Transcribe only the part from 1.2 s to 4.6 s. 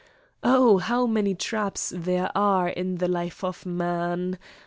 traps there are in the life of man!